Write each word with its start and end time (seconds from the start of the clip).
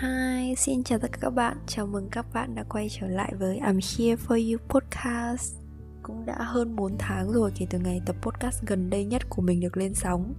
Hi, 0.00 0.54
xin 0.56 0.84
chào 0.84 0.98
tất 0.98 1.12
cả 1.12 1.18
các 1.20 1.30
bạn. 1.30 1.56
Chào 1.66 1.86
mừng 1.86 2.08
các 2.10 2.26
bạn 2.32 2.54
đã 2.54 2.64
quay 2.68 2.88
trở 2.90 3.06
lại 3.06 3.32
với 3.38 3.60
I'm 3.60 3.80
Here 3.98 4.22
For 4.26 4.52
You 4.52 4.58
podcast. 4.68 5.54
Cũng 6.02 6.26
đã 6.26 6.36
hơn 6.38 6.76
4 6.76 6.98
tháng 6.98 7.32
rồi 7.32 7.52
kể 7.54 7.66
từ 7.70 7.78
ngày 7.78 8.00
tập 8.06 8.16
podcast 8.22 8.62
gần 8.66 8.90
đây 8.90 9.04
nhất 9.04 9.22
của 9.28 9.42
mình 9.42 9.60
được 9.60 9.76
lên 9.76 9.94
sóng. 9.94 10.34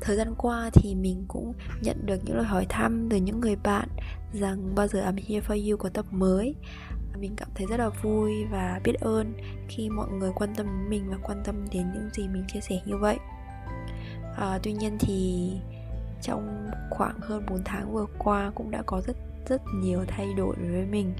Thời 0.00 0.16
gian 0.16 0.34
qua 0.38 0.70
thì 0.72 0.94
mình 0.94 1.24
cũng 1.28 1.52
nhận 1.82 2.06
được 2.06 2.24
những 2.24 2.36
lời 2.36 2.46
hỏi 2.46 2.66
thăm 2.68 3.08
từ 3.10 3.16
những 3.16 3.40
người 3.40 3.56
bạn 3.56 3.88
Rằng 4.32 4.74
bao 4.74 4.88
giờ 4.88 5.00
I'm 5.00 5.18
Here 5.28 5.46
For 5.48 5.70
You 5.70 5.76
có 5.76 5.88
tập 5.88 6.06
mới. 6.10 6.54
Mình 7.18 7.36
cảm 7.36 7.48
thấy 7.54 7.66
rất 7.66 7.76
là 7.76 7.88
vui 7.88 8.44
và 8.50 8.80
biết 8.84 8.94
ơn 9.00 9.34
khi 9.68 9.88
mọi 9.88 10.08
người 10.08 10.30
quan 10.34 10.54
tâm 10.56 10.66
đến 10.66 10.90
mình 10.90 11.10
và 11.10 11.16
quan 11.22 11.42
tâm 11.44 11.64
đến 11.72 11.92
những 11.94 12.08
gì 12.12 12.28
mình 12.28 12.44
chia 12.48 12.60
sẻ 12.60 12.80
như 12.86 12.96
vậy. 13.00 13.16
À, 14.36 14.58
tuy 14.62 14.72
nhiên 14.72 14.96
thì 15.00 15.50
trong 16.22 16.70
khoảng 16.90 17.20
hơn 17.20 17.46
4 17.50 17.62
tháng 17.64 17.92
vừa 17.92 18.06
qua 18.18 18.52
cũng 18.54 18.70
đã 18.70 18.82
có 18.86 19.00
rất 19.00 19.16
rất 19.48 19.62
nhiều 19.74 20.04
thay 20.08 20.34
đổi 20.36 20.56
đối 20.62 20.72
với 20.72 20.86
mình. 20.86 21.14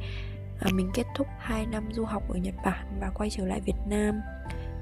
À, 0.61 0.71
mình 0.75 0.91
kết 0.95 1.07
thúc 1.17 1.27
2 1.39 1.67
năm 1.67 1.89
du 1.93 2.05
học 2.05 2.23
ở 2.29 2.37
Nhật 2.37 2.55
Bản 2.65 2.99
và 3.01 3.11
quay 3.15 3.31
trở 3.31 3.47
lại 3.47 3.61
Việt 3.61 3.79
Nam. 3.89 4.21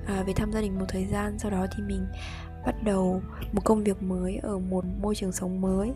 À, 0.06 0.22
về 0.26 0.32
thăm 0.32 0.52
gia 0.52 0.60
đình 0.60 0.78
một 0.78 0.86
thời 0.88 1.06
gian 1.06 1.38
sau 1.38 1.50
đó 1.50 1.66
thì 1.76 1.82
mình 1.82 2.06
bắt 2.66 2.74
đầu 2.82 3.22
một 3.52 3.62
công 3.64 3.84
việc 3.84 4.02
mới 4.02 4.36
ở 4.36 4.58
một 4.58 4.84
môi 5.02 5.14
trường 5.14 5.32
sống 5.32 5.60
mới. 5.60 5.92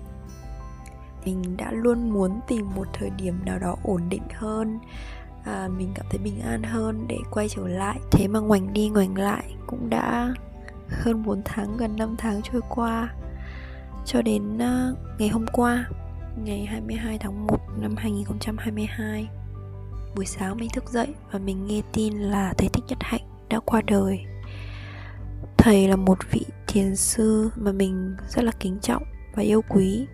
Mình 1.25 1.57
đã 1.57 1.73
luôn 1.73 2.11
muốn 2.11 2.41
tìm 2.49 2.67
một 2.77 2.87
thời 2.93 3.11
điểm 3.11 3.45
nào 3.45 3.59
đó 3.59 3.77
ổn 3.83 4.03
định 4.09 4.23
hơn 4.35 4.79
à, 5.49 5.69
mình 5.79 5.89
cảm 5.95 6.07
thấy 6.11 6.19
bình 6.19 6.41
an 6.41 6.63
hơn 6.63 7.05
để 7.09 7.19
quay 7.31 7.49
trở 7.49 7.69
lại. 7.69 8.01
Thế 8.11 8.29
mà 8.29 8.41
ngoảnh 8.41 8.73
đi 8.73 8.89
ngoảnh 8.89 9.19
lại 9.19 9.55
cũng 9.67 9.91
đã 9.91 10.35
hơn 10.89 11.23
4 11.23 11.43
tháng 11.45 11.77
gần 11.77 11.97
5 11.97 12.15
tháng 12.19 12.43
trôi 12.43 12.61
qua 12.69 13.15
cho 14.09 14.23
đến 14.23 14.57
uh, 14.57 14.99
ngày 15.19 15.29
hôm 15.29 15.47
qua 15.53 15.89
ngày 16.45 16.65
22 16.65 17.19
tháng 17.19 17.47
1 17.47 17.57
năm 17.79 17.95
2022 17.97 19.29
buổi 20.17 20.27
sáng 20.27 20.57
mình 20.57 20.71
thức 20.75 20.91
dậy 20.91 21.07
và 21.33 21.39
mình 21.39 21.67
nghe 21.67 21.83
tin 21.93 22.19
là 22.19 22.55
thầy 22.59 22.69
Thích 22.69 22.85
Nhất 22.89 22.99
Hạnh 23.01 23.21
đã 23.49 23.61
qua 23.61 23.83
đời. 23.87 24.21
Thầy 25.59 25.89
là 25.89 25.97
một 25.97 26.19
vị 26.31 26.45
thiền 26.67 26.97
sư 26.97 27.51
mà 27.57 27.73
mình 27.73 28.17
rất 28.29 28.45
là 28.45 28.53
kính 28.61 28.79
trọng 28.83 29.03
và 29.35 29.43
yêu 29.43 29.63
quý. 29.69 30.07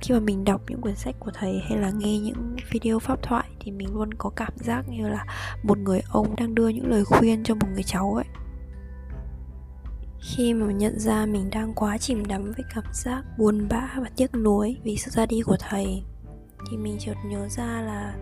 Khi 0.00 0.14
mà 0.14 0.20
mình 0.20 0.44
đọc 0.44 0.60
những 0.68 0.80
quyển 0.80 0.96
sách 0.96 1.14
của 1.20 1.30
thầy 1.34 1.62
hay 1.68 1.78
là 1.78 1.90
nghe 1.90 2.18
những 2.18 2.56
video 2.70 2.98
pháp 2.98 3.22
thoại 3.22 3.48
thì 3.60 3.72
mình 3.72 3.94
luôn 3.94 4.14
có 4.14 4.30
cảm 4.30 4.52
giác 4.56 4.88
như 4.88 5.08
là 5.08 5.24
một 5.62 5.78
người 5.78 6.00
ông 6.10 6.36
đang 6.36 6.54
đưa 6.54 6.68
những 6.68 6.90
lời 6.90 7.04
khuyên 7.04 7.44
cho 7.44 7.54
một 7.54 7.66
người 7.74 7.82
cháu 7.82 8.12
vậy 8.14 8.24
khi 10.20 10.54
mà 10.54 10.72
nhận 10.72 10.98
ra 10.98 11.26
mình 11.26 11.50
đang 11.50 11.74
quá 11.74 11.98
chìm 11.98 12.26
đắm 12.26 12.44
với 12.44 12.64
cảm 12.74 12.84
giác 12.92 13.22
buồn 13.38 13.68
bã 13.68 13.88
và 13.96 14.10
tiếc 14.16 14.34
nuối 14.34 14.76
vì 14.84 14.96
sự 14.96 15.10
ra 15.10 15.26
đi 15.26 15.40
của 15.40 15.56
thầy, 15.60 16.02
thì 16.70 16.76
mình 16.76 16.96
chợt 16.98 17.14
nhớ 17.26 17.48
ra 17.48 17.80
là 17.80 18.14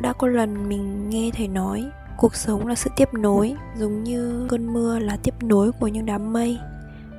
đã 0.00 0.12
có 0.12 0.26
lần 0.26 0.68
mình 0.68 1.10
nghe 1.10 1.30
thầy 1.34 1.48
nói, 1.48 1.90
cuộc 2.16 2.34
sống 2.34 2.66
là 2.66 2.74
sự 2.74 2.90
tiếp 2.96 3.14
nối, 3.14 3.54
giống 3.76 4.04
như 4.04 4.46
cơn 4.48 4.72
mưa 4.72 4.98
là 4.98 5.16
tiếp 5.22 5.34
nối 5.42 5.72
của 5.72 5.88
những 5.88 6.06
đám 6.06 6.32
mây, 6.32 6.58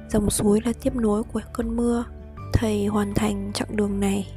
dòng 0.09 0.29
suối 0.29 0.61
là 0.65 0.73
tiếp 0.81 0.95
nối 0.95 1.23
của 1.23 1.41
cơn 1.53 1.77
mưa. 1.77 2.05
Thầy 2.53 2.85
hoàn 2.85 3.13
thành 3.13 3.51
chặng 3.53 3.75
đường 3.75 3.99
này 3.99 4.27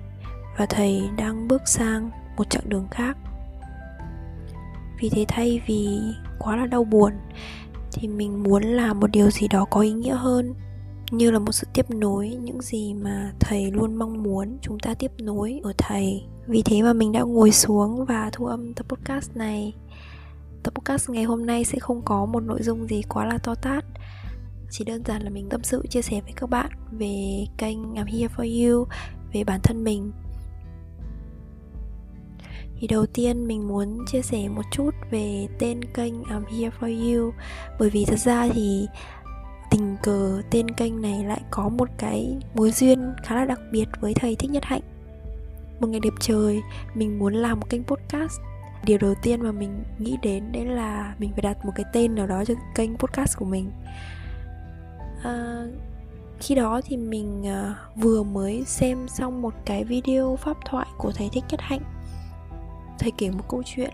và 0.59 0.67
thầy 0.67 1.11
đang 1.17 1.49
bước 1.49 1.69
sang 1.69 2.11
một 2.37 2.51
chặng 2.51 2.69
đường 2.69 2.89
khác. 2.91 3.17
Vì 5.01 5.09
thế 5.09 5.25
thay 5.29 5.61
vì 5.67 6.01
quá 6.39 6.57
là 6.57 6.67
đau 6.67 6.85
buồn 6.85 7.13
thì 7.93 8.09
mình 8.09 8.43
muốn 8.43 8.63
làm 8.63 9.01
một 9.01 9.11
điều 9.11 9.31
gì 9.31 9.49
đó 9.49 9.65
có 9.71 9.81
ý 9.81 9.93
nghĩa 9.93 10.15
hơn, 10.15 10.55
như 11.11 11.31
là 11.31 11.39
một 11.39 11.53
sự 11.53 11.67
tiếp 11.75 11.91
nối 11.91 12.29
những 12.29 12.63
gì 12.63 12.95
mà 12.95 13.33
thầy 13.41 13.71
luôn 13.71 13.95
mong 13.95 14.23
muốn 14.23 14.59
chúng 14.63 14.79
ta 14.79 14.95
tiếp 14.95 15.11
nối 15.19 15.61
ở 15.63 15.73
thầy. 15.79 16.23
Vì 16.47 16.63
thế 16.63 16.83
mà 16.83 16.93
mình 16.93 17.13
đã 17.13 17.21
ngồi 17.21 17.51
xuống 17.51 18.05
và 18.05 18.31
thu 18.33 18.47
âm 18.47 18.75
tập 18.75 18.87
podcast 18.89 19.37
này. 19.37 19.75
Tập 20.63 20.75
podcast 20.75 21.11
ngày 21.11 21.25
hôm 21.25 21.47
nay 21.47 21.65
sẽ 21.65 21.79
không 21.79 22.03
có 22.05 22.27
một 22.27 22.41
nội 22.41 22.63
dung 22.63 22.87
gì 22.87 23.03
quá 23.09 23.27
là 23.27 23.39
to 23.39 23.55
tát. 23.55 23.85
Chỉ 24.71 24.85
đơn 24.85 25.03
giản 25.05 25.23
là 25.23 25.31
mình 25.31 25.49
tâm 25.49 25.63
sự, 25.63 25.87
chia 25.91 26.03
sẻ 26.03 26.21
với 26.21 26.33
các 26.37 26.51
bạn 26.51 26.71
về 26.91 27.47
kênh 27.59 27.95
I'm 27.95 28.07
Here 28.07 28.29
For 28.37 28.69
You, 28.69 28.87
về 29.33 29.45
bản 29.45 29.61
thân 29.63 29.85
mình 29.85 30.13
thì 32.81 32.87
đầu 32.87 33.07
tiên 33.07 33.47
mình 33.47 33.69
muốn 33.69 33.99
chia 34.07 34.23
sẻ 34.23 34.49
một 34.49 34.63
chút 34.71 34.91
về 35.11 35.49
tên 35.59 35.85
kênh 35.85 36.23
I'm 36.23 36.45
Here 36.45 36.71
For 36.81 37.15
You. 37.15 37.33
Bởi 37.79 37.91
vì 37.91 38.05
thật 38.05 38.19
ra 38.19 38.49
thì 38.53 38.87
tình 39.71 39.97
cờ 40.03 40.43
tên 40.51 40.71
kênh 40.71 41.03
này 41.03 41.25
lại 41.25 41.41
có 41.51 41.69
một 41.69 41.89
cái 41.99 42.37
mối 42.55 42.71
duyên 42.71 43.13
khá 43.23 43.35
là 43.35 43.45
đặc 43.45 43.61
biệt 43.73 43.85
với 44.01 44.15
thầy 44.15 44.37
Thích 44.37 44.51
Nhất 44.51 44.65
Hạnh. 44.65 44.81
Một 45.81 45.89
ngày 45.89 46.01
đẹp 46.01 46.13
trời 46.21 46.61
mình 46.95 47.19
muốn 47.19 47.35
làm 47.35 47.61
một 47.61 47.67
kênh 47.71 47.85
podcast. 47.85 48.41
Điều 48.85 48.99
đầu 48.99 49.15
tiên 49.23 49.43
mà 49.43 49.53
mình 49.53 49.85
nghĩ 49.99 50.17
đến 50.23 50.53
đấy 50.53 50.65
là 50.65 51.15
mình 51.19 51.31
phải 51.33 51.43
đặt 51.43 51.65
một 51.65 51.73
cái 51.75 51.85
tên 51.93 52.15
nào 52.15 52.27
đó 52.27 52.45
cho 52.45 52.55
kênh 52.75 52.97
podcast 52.97 53.39
của 53.39 53.45
mình. 53.45 53.71
À, 55.23 55.65
khi 56.41 56.55
đó 56.55 56.81
thì 56.85 56.97
mình 56.97 57.47
à, 57.47 57.75
vừa 57.97 58.23
mới 58.23 58.65
xem 58.67 59.09
xong 59.09 59.43
một 59.43 59.55
cái 59.65 59.85
video 59.85 60.37
pháp 60.37 60.57
thoại 60.65 60.87
của 60.99 61.13
thầy 61.13 61.29
thích 61.33 61.45
nhất 61.51 61.61
hạnh 61.61 62.00
thầy 63.01 63.11
kể 63.11 63.31
một 63.31 63.45
câu 63.49 63.63
chuyện. 63.67 63.91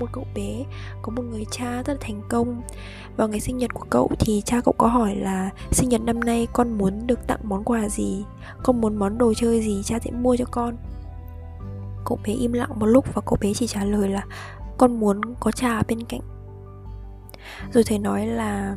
Một 0.00 0.06
cậu 0.12 0.26
bé, 0.34 0.64
có 1.02 1.12
một 1.16 1.22
người 1.22 1.44
cha 1.50 1.82
rất 1.82 1.92
là 1.92 1.98
thành 2.00 2.22
công. 2.28 2.62
Vào 3.16 3.28
ngày 3.28 3.40
sinh 3.40 3.58
nhật 3.58 3.74
của 3.74 3.86
cậu 3.90 4.10
thì 4.18 4.42
cha 4.44 4.60
cậu 4.60 4.74
có 4.78 4.86
hỏi 4.86 5.16
là, 5.16 5.50
sinh 5.70 5.88
nhật 5.88 6.00
năm 6.00 6.20
nay 6.20 6.48
con 6.52 6.78
muốn 6.78 7.06
được 7.06 7.26
tặng 7.26 7.40
món 7.42 7.64
quà 7.64 7.88
gì? 7.88 8.24
Con 8.62 8.80
muốn 8.80 8.96
món 8.96 9.18
đồ 9.18 9.34
chơi 9.34 9.60
gì? 9.60 9.82
Cha 9.84 9.98
sẽ 9.98 10.10
mua 10.10 10.36
cho 10.36 10.44
con. 10.50 10.76
Cậu 12.04 12.18
bé 12.26 12.32
im 12.32 12.52
lặng 12.52 12.78
một 12.78 12.86
lúc 12.86 13.14
và 13.14 13.22
cậu 13.26 13.38
bé 13.40 13.52
chỉ 13.54 13.66
trả 13.66 13.84
lời 13.84 14.08
là, 14.08 14.24
con 14.78 15.00
muốn 15.00 15.20
có 15.40 15.50
trà 15.50 15.82
bên 15.82 16.04
cạnh. 16.04 16.20
Rồi 17.72 17.84
thầy 17.84 17.98
nói 17.98 18.26
là 18.26 18.76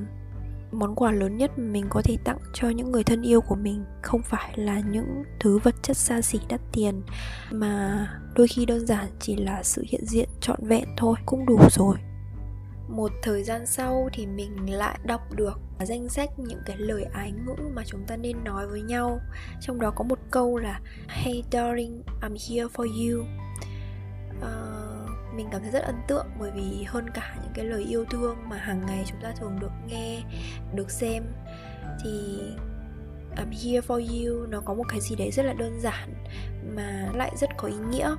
món 0.74 0.96
quà 0.96 1.12
lớn 1.12 1.38
nhất 1.38 1.60
mình 1.60 1.86
có 1.90 2.02
thể 2.02 2.18
tặng 2.24 2.38
cho 2.54 2.70
những 2.70 2.92
người 2.92 3.04
thân 3.04 3.22
yêu 3.22 3.42
của 3.42 3.56
mình 3.56 3.86
không 4.02 4.22
phải 4.22 4.54
là 4.58 4.80
những 4.80 5.24
thứ 5.40 5.58
vật 5.58 5.76
chất 5.82 5.98
xa 5.98 6.22
xỉ 6.22 6.40
đắt 6.50 6.62
tiền 6.72 7.02
mà 7.52 8.08
đôi 8.36 8.48
khi 8.48 8.66
đơn 8.66 8.88
giản 8.88 9.06
chỉ 9.20 9.36
là 9.36 9.64
sự 9.64 9.84
hiện 9.88 10.06
diện 10.06 10.30
trọn 10.42 10.68
vẹn 10.68 10.86
thôi 10.98 11.16
cũng 11.26 11.46
đủ 11.46 11.60
rồi. 11.72 11.96
Một 12.90 13.12
thời 13.24 13.44
gian 13.44 13.66
sau 13.66 14.10
thì 14.14 14.26
mình 14.26 14.74
lại 14.74 15.00
đọc 15.04 15.22
được 15.36 15.60
danh 15.80 16.10
sách 16.10 16.30
những 16.40 16.60
cái 16.66 16.78
lời 16.78 17.04
ái 17.04 17.32
ngữ 17.32 17.56
mà 17.74 17.84
chúng 17.86 18.04
ta 18.08 18.18
nên 18.18 18.44
nói 18.44 18.68
với 18.68 18.82
nhau. 18.82 19.20
Trong 19.62 19.80
đó 19.80 19.92
có 19.96 20.04
một 20.04 20.20
câu 20.32 20.58
là 20.58 20.80
hey 21.08 21.44
darling 21.52 22.04
i'm 22.22 22.38
here 22.50 22.68
for 22.76 22.86
you. 22.86 23.26
Uh, 24.38 24.93
mình 25.36 25.48
cảm 25.52 25.62
thấy 25.62 25.72
rất 25.72 25.84
ấn 25.84 25.96
tượng 26.08 26.26
bởi 26.40 26.52
vì 26.52 26.84
hơn 26.84 27.10
cả 27.10 27.36
những 27.44 27.52
cái 27.54 27.66
lời 27.66 27.84
yêu 27.84 28.06
thương 28.10 28.38
mà 28.50 28.58
hàng 28.58 28.86
ngày 28.86 29.04
chúng 29.08 29.20
ta 29.22 29.32
thường 29.40 29.60
được 29.60 29.72
nghe, 29.88 30.22
được 30.76 30.92
xem 30.92 31.24
thì 32.04 32.42
I'm 33.36 33.52
here 33.52 33.88
for 33.88 34.00
you. 34.00 34.48
Nó 34.48 34.62
có 34.62 34.74
một 34.74 34.84
cái 34.90 35.02
gì 35.02 35.16
đấy 35.16 35.32
rất 35.32 35.44
là 35.44 35.54
đơn 35.54 35.80
giản 35.80 36.14
mà 36.76 37.10
lại 37.16 37.32
rất 37.38 37.50
có 37.58 37.68
ý 37.68 37.78
nghĩa. 37.92 38.16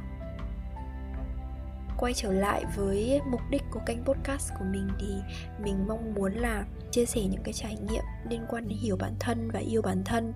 Quay 1.98 2.14
trở 2.14 2.32
lại 2.32 2.64
với 2.76 3.20
mục 3.30 3.40
đích 3.50 3.62
của 3.70 3.80
kênh 3.86 4.04
podcast 4.04 4.52
của 4.58 4.64
mình 4.64 4.88
thì 5.00 5.14
mình 5.62 5.88
mong 5.88 6.14
muốn 6.14 6.32
là 6.32 6.64
chia 6.90 7.04
sẻ 7.04 7.20
những 7.30 7.42
cái 7.42 7.52
trải 7.52 7.76
nghiệm 7.76 8.04
liên 8.30 8.46
quan 8.48 8.68
đến 8.68 8.78
hiểu 8.78 8.96
bản 8.96 9.14
thân 9.20 9.50
và 9.50 9.60
yêu 9.60 9.82
bản 9.82 10.02
thân. 10.04 10.32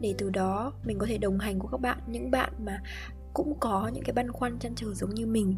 Để 0.00 0.14
từ 0.18 0.30
đó 0.30 0.72
mình 0.84 0.98
có 0.98 1.06
thể 1.06 1.18
đồng 1.18 1.38
hành 1.38 1.58
của 1.58 1.68
các 1.68 1.80
bạn, 1.80 1.98
những 2.06 2.30
bạn 2.30 2.52
mà 2.58 2.80
cũng 3.34 3.54
có 3.60 3.90
những 3.94 4.04
cái 4.04 4.12
băn 4.12 4.32
khoăn 4.32 4.58
chăn 4.58 4.74
trở 4.74 4.94
giống 4.94 5.10
như 5.10 5.26
mình 5.26 5.56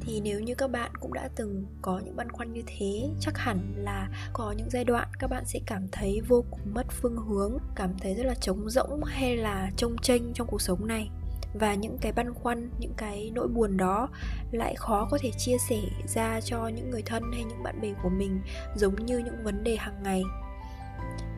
thì 0.00 0.20
nếu 0.20 0.40
như 0.40 0.54
các 0.54 0.70
bạn 0.70 0.90
cũng 1.00 1.12
đã 1.12 1.28
từng 1.36 1.66
có 1.82 2.00
những 2.04 2.16
băn 2.16 2.32
khoăn 2.32 2.52
như 2.52 2.62
thế, 2.66 3.08
chắc 3.20 3.38
hẳn 3.38 3.74
là 3.76 4.08
có 4.32 4.54
những 4.56 4.70
giai 4.70 4.84
đoạn 4.84 5.08
các 5.18 5.30
bạn 5.30 5.44
sẽ 5.46 5.60
cảm 5.66 5.88
thấy 5.92 6.20
vô 6.28 6.44
cùng 6.50 6.74
mất 6.74 6.86
phương 6.90 7.16
hướng, 7.16 7.58
cảm 7.74 7.90
thấy 8.00 8.14
rất 8.14 8.26
là 8.26 8.34
trống 8.34 8.70
rỗng 8.70 9.04
hay 9.04 9.36
là 9.36 9.70
trông 9.76 9.96
tranh 10.02 10.32
trong 10.34 10.46
cuộc 10.46 10.62
sống 10.62 10.86
này. 10.86 11.10
Và 11.54 11.74
những 11.74 11.98
cái 12.00 12.12
băn 12.12 12.34
khoăn, 12.34 12.70
những 12.80 12.94
cái 12.96 13.30
nỗi 13.34 13.48
buồn 13.48 13.76
đó 13.76 14.08
lại 14.52 14.74
khó 14.76 15.08
có 15.10 15.18
thể 15.20 15.30
chia 15.38 15.56
sẻ 15.68 15.80
ra 16.06 16.40
cho 16.40 16.68
những 16.68 16.90
người 16.90 17.02
thân 17.02 17.22
hay 17.32 17.44
những 17.44 17.62
bạn 17.62 17.80
bè 17.80 17.88
của 18.02 18.08
mình 18.08 18.40
giống 18.76 19.06
như 19.06 19.18
những 19.18 19.44
vấn 19.44 19.64
đề 19.64 19.76
hàng 19.76 20.02
ngày. 20.02 20.22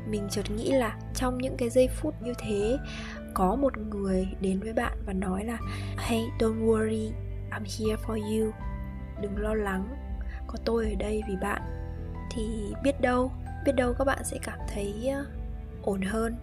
Mình 0.09 0.29
chợt 0.31 0.51
nghĩ 0.51 0.71
là 0.71 0.99
trong 1.15 1.39
những 1.39 1.57
cái 1.57 1.71
giây 1.71 1.89
phút 1.89 2.15
như 2.23 2.33
thế, 2.39 2.79
có 3.35 3.57
một 3.57 3.79
người 3.79 4.29
đến 4.41 4.61
với 4.61 4.73
bạn 4.73 4.99
và 5.07 5.13
nói 5.13 5.45
là, 5.45 5.59
hey, 5.99 6.23
don't 6.39 6.67
worry 6.67 7.11
I'm 7.51 7.65
here 7.79 8.03
for 8.07 8.15
you. 8.15 8.53
Đừng 9.23 9.39
lo 9.39 9.55
lắng. 9.55 9.97
Có 10.47 10.59
tôi 10.65 10.85
ở 10.91 10.95
đây 10.99 11.23
vì 11.29 11.37
bạn. 11.37 11.63
Thì 12.31 12.73
biết 12.83 13.01
đâu 13.01 13.33
Biết 13.65 13.73
đâu 13.73 13.95
các 13.99 14.05
bạn 14.05 14.25
sẽ 14.25 14.39
cảm 14.43 14.59
thấy 14.75 15.09
ờ, 15.15 15.25
ổn 15.83 16.03
hơn. 16.03 16.37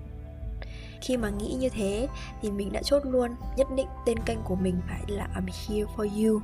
Khi 1.01 1.18
mà 1.18 1.30
nghĩ 1.30 1.56
như 1.59 1.69
thế 1.69 2.07
thì 2.42 2.51
mình 2.51 2.71
đã 2.71 2.81
chốt 2.83 3.06
luôn, 3.06 3.36
nhất 3.57 3.68
định 3.75 3.88
tên 4.06 4.19
kênh 4.19 4.42
của 4.44 4.56
mình 4.56 4.81
phải 4.88 5.01
là 5.07 5.27
I'm 5.36 5.48
here 5.68 5.92
for 5.95 6.25
you. 6.25 6.42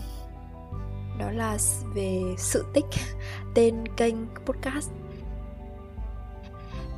Đó 1.20 1.32
là 1.32 1.58
về 1.96 2.22
sự 2.38 2.66
tích 2.74 2.86
tên 3.56 3.84
kênh 3.98 4.16
podcast. 4.46 4.92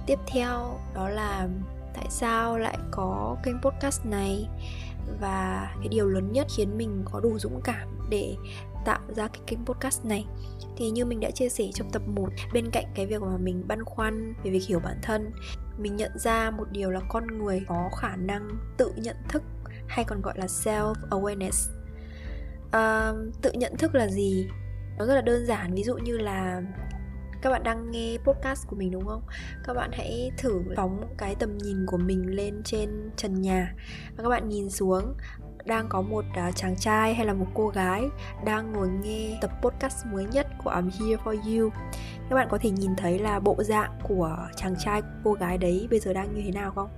Tiếp 0.05 0.19
theo 0.27 0.79
đó 0.93 1.09
là 1.09 1.47
tại 1.93 2.05
sao 2.09 2.57
lại 2.57 2.77
có 2.91 3.37
kênh 3.43 3.61
podcast 3.61 4.05
này? 4.05 4.49
Và 5.19 5.69
cái 5.79 5.87
điều 5.87 6.09
lớn 6.09 6.31
nhất 6.31 6.47
khiến 6.55 6.77
mình 6.77 7.03
có 7.11 7.19
đủ 7.19 7.39
dũng 7.39 7.61
cảm 7.63 7.87
để 8.09 8.35
tạo 8.85 8.99
ra 9.15 9.27
cái 9.27 9.41
kênh 9.47 9.65
podcast 9.65 10.05
này. 10.05 10.25
Thì 10.77 10.89
như 10.89 11.05
mình 11.05 11.19
đã 11.19 11.31
chia 11.31 11.49
sẻ 11.49 11.65
trong 11.73 11.91
tập 11.91 12.01
1 12.07 12.29
bên 12.53 12.69
cạnh 12.71 12.85
cái 12.95 13.05
việc 13.05 13.21
mà 13.21 13.37
mình 13.37 13.63
băn 13.67 13.83
khoăn 13.85 14.33
về 14.43 14.51
việc 14.51 14.63
hiểu 14.67 14.79
bản 14.79 14.97
thân 15.01 15.31
mình 15.77 15.95
nhận 15.95 16.11
ra 16.17 16.51
một 16.51 16.65
điều 16.71 16.91
là 16.91 16.99
con 17.09 17.27
người 17.27 17.61
có 17.67 17.89
khả 18.01 18.15
năng 18.15 18.49
tự 18.77 18.93
nhận 18.95 19.15
thức 19.29 19.43
hay 19.87 20.05
còn 20.05 20.21
gọi 20.21 20.33
là 20.37 20.45
self 20.45 20.93
awareness 21.09 21.71
à, 22.71 22.79
ờ, 22.79 23.15
tự 23.41 23.51
nhận 23.51 23.77
thức 23.77 23.95
là 23.95 24.07
gì? 24.07 24.49
Nó 24.97 25.05
rất 25.05 25.15
là 25.15 25.21
đơn 25.21 25.45
giản 25.45 25.73
ví 25.73 25.83
dụ 25.83 25.97
như 25.97 26.17
là 26.17 26.61
các 27.41 27.49
bạn 27.49 27.63
đang 27.63 27.91
nghe 27.91 28.17
podcast 28.23 28.67
của 28.67 28.75
mình 28.75 28.91
đúng 28.91 29.05
không? 29.05 29.23
Các 29.63 29.73
bạn 29.73 29.91
hãy 29.93 30.31
thử 30.37 30.61
phóng 30.75 31.13
cái 31.17 31.35
tầm 31.39 31.57
nhìn 31.57 31.85
của 31.87 31.97
mình 31.97 32.35
lên 32.35 32.61
trên 32.63 33.09
trần 33.15 33.41
nhà. 33.41 33.73
Và 34.17 34.23
các 34.23 34.29
bạn 34.29 34.49
nhìn 34.49 34.69
xuống 34.69 35.15
đang 35.65 35.85
có 35.89 36.01
một 36.01 36.25
uh, 36.47 36.55
chàng 36.55 36.75
trai 36.75 37.13
hay 37.13 37.25
là 37.25 37.33
một 37.33 37.47
cô 37.53 37.67
gái 37.67 38.03
đang 38.45 38.71
ngồi 38.71 38.87
nghe 38.87 39.37
tập 39.41 39.51
podcast 39.61 40.05
mới 40.05 40.25
nhất 40.25 40.47
của 40.63 40.71
I'm 40.71 40.89
Here 40.89 41.23
For 41.23 41.59
You. 41.59 41.69
Các 42.29 42.35
bạn 42.35 42.47
có 42.51 42.57
thể 42.57 42.69
nhìn 42.71 42.95
thấy 42.95 43.19
là 43.19 43.39
bộ 43.39 43.63
dạng 43.63 43.99
của 44.03 44.37
chàng 44.55 44.75
trai 44.79 45.01
cô 45.23 45.33
gái 45.33 45.57
đấy 45.57 45.87
bây 45.89 45.99
giờ 45.99 46.13
đang 46.13 46.35
như 46.35 46.41
thế 46.45 46.51
nào 46.51 46.71
không? 46.71 46.89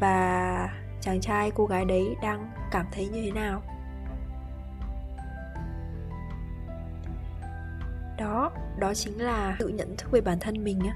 Và 0.00 0.68
chàng 1.00 1.20
trai 1.20 1.50
cô 1.50 1.66
gái 1.66 1.84
đấy 1.84 2.16
đang 2.22 2.50
cảm 2.70 2.86
thấy 2.92 3.08
như 3.08 3.22
thế 3.22 3.30
nào? 3.30 3.62
Đó 8.18 8.52
đó 8.78 8.94
chính 8.94 9.18
là 9.18 9.56
tự 9.58 9.68
nhận 9.68 9.96
thức 9.96 10.10
về 10.10 10.20
bản 10.20 10.38
thân 10.40 10.64
mình 10.64 10.80
á 10.80 10.94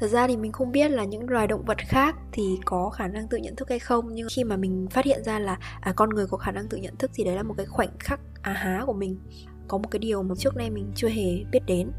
Thật 0.00 0.06
ra 0.06 0.26
thì 0.26 0.36
mình 0.36 0.52
không 0.52 0.72
biết 0.72 0.90
là 0.90 1.04
những 1.04 1.30
loài 1.30 1.46
động 1.46 1.64
vật 1.64 1.78
khác 1.78 2.16
thì 2.32 2.58
có 2.64 2.90
khả 2.90 3.06
năng 3.06 3.28
tự 3.28 3.38
nhận 3.38 3.56
thức 3.56 3.68
hay 3.68 3.78
không 3.78 4.14
Nhưng 4.14 4.28
khi 4.30 4.44
mà 4.44 4.56
mình 4.56 4.86
phát 4.90 5.04
hiện 5.04 5.24
ra 5.24 5.38
là 5.38 5.58
à, 5.80 5.92
con 5.96 6.10
người 6.10 6.26
có 6.26 6.36
khả 6.36 6.52
năng 6.52 6.68
tự 6.68 6.76
nhận 6.76 6.96
thức 6.96 7.10
thì 7.14 7.24
đấy 7.24 7.36
là 7.36 7.42
một 7.42 7.54
cái 7.56 7.66
khoảnh 7.66 7.90
khắc 7.98 8.20
á 8.42 8.52
à 8.52 8.52
há 8.52 8.82
của 8.86 8.92
mình. 8.92 9.18
Có 9.68 9.78
một 9.78 9.90
cái 9.90 9.98
điều 9.98 10.22
mà 10.22 10.34
trước 10.38 10.56
nay 10.56 10.70
mình 10.70 10.92
chưa 10.94 11.08
hề 11.08 11.44
biết 11.52 11.60
đến. 11.66 11.90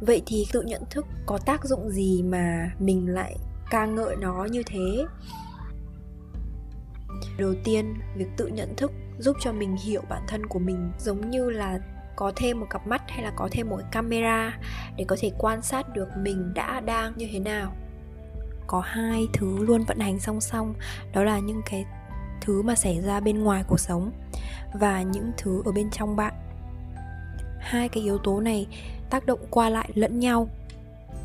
Vậy 0.00 0.22
thì 0.26 0.46
tự 0.52 0.62
nhận 0.62 0.82
thức 0.90 1.06
có 1.26 1.38
tác 1.38 1.64
dụng 1.64 1.90
gì 1.90 2.22
mà 2.22 2.70
mình 2.78 3.14
lại 3.14 3.36
ca 3.70 3.86
ngợi 3.86 4.16
nó 4.16 4.44
như 4.44 4.62
thế? 4.66 5.04
Đầu 7.38 7.54
tiên, 7.64 7.94
việc 8.16 8.28
tự 8.36 8.46
nhận 8.46 8.76
thức 8.76 8.92
giúp 9.20 9.36
cho 9.40 9.52
mình 9.52 9.76
hiểu 9.76 10.02
bản 10.08 10.22
thân 10.26 10.46
của 10.46 10.58
mình 10.58 10.92
giống 10.98 11.30
như 11.30 11.50
là 11.50 11.78
có 12.16 12.32
thêm 12.36 12.60
một 12.60 12.66
cặp 12.70 12.86
mắt 12.86 13.02
hay 13.08 13.22
là 13.22 13.32
có 13.36 13.48
thêm 13.50 13.68
một 13.68 13.80
camera 13.90 14.58
để 14.96 15.04
có 15.08 15.16
thể 15.20 15.32
quan 15.38 15.62
sát 15.62 15.94
được 15.94 16.08
mình 16.16 16.54
đã 16.54 16.80
đang 16.80 17.12
như 17.16 17.28
thế 17.32 17.38
nào. 17.38 17.72
Có 18.66 18.80
hai 18.80 19.28
thứ 19.32 19.64
luôn 19.64 19.84
vận 19.84 19.98
hành 19.98 20.20
song 20.20 20.40
song, 20.40 20.74
đó 21.12 21.22
là 21.22 21.38
những 21.38 21.60
cái 21.70 21.84
thứ 22.40 22.62
mà 22.62 22.74
xảy 22.74 23.00
ra 23.00 23.20
bên 23.20 23.42
ngoài 23.42 23.64
cuộc 23.68 23.80
sống 23.80 24.12
và 24.80 25.02
những 25.02 25.32
thứ 25.36 25.62
ở 25.64 25.72
bên 25.72 25.90
trong 25.90 26.16
bạn. 26.16 26.34
Hai 27.60 27.88
cái 27.88 28.02
yếu 28.02 28.18
tố 28.18 28.40
này 28.40 28.66
tác 29.10 29.26
động 29.26 29.40
qua 29.50 29.70
lại 29.70 29.90
lẫn 29.94 30.20
nhau 30.20 30.48